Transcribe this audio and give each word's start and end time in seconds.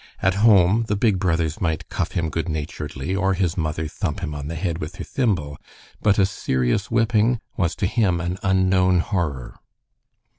At 0.19 0.33
home 0.41 0.85
the 0.87 0.95
big 0.95 1.19
brothers 1.19 1.61
might 1.61 1.87
cuff 1.89 2.13
him 2.13 2.31
good 2.31 2.49
naturedly, 2.49 3.15
or 3.15 3.35
his 3.35 3.55
mother 3.55 3.87
thump 3.87 4.21
him 4.21 4.33
on 4.33 4.47
the 4.47 4.55
head 4.55 4.79
with 4.79 4.95
her 4.95 5.03
thimble, 5.03 5.59
but 6.01 6.17
a 6.17 6.25
serious 6.25 6.89
whipping 6.89 7.39
was 7.55 7.75
to 7.75 7.85
him 7.85 8.19
an 8.19 8.39
unknown 8.41 9.01
horror. 9.01 9.59